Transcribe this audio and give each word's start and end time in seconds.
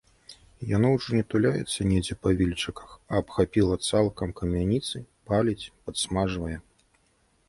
Яно 0.69 0.87
ўжо 0.93 1.09
не 1.17 1.25
туляецца 1.33 1.85
недзе 1.89 2.15
па 2.23 2.29
вільчыках, 2.39 2.95
а 3.01 3.13
абхапіла 3.23 3.77
цалком 3.89 4.33
камяніцы, 4.39 4.97
паліць, 5.29 5.71
падсмажвае. 5.91 6.53